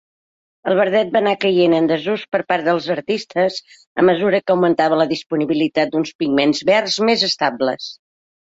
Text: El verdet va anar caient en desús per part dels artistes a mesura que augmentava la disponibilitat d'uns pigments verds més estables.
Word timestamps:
El 0.69 0.75
verdet 0.77 1.11
va 1.15 1.19
anar 1.19 1.33
caient 1.43 1.75
en 1.79 1.89
desús 1.91 2.23
per 2.35 2.39
part 2.53 2.65
dels 2.69 2.87
artistes 2.95 3.59
a 4.01 4.07
mesura 4.11 4.41
que 4.45 4.57
augmentava 4.57 4.99
la 5.03 5.07
disponibilitat 5.15 5.93
d'uns 5.93 6.17
pigments 6.23 6.67
verds 6.75 6.97
més 7.11 7.29
estables. 7.33 7.89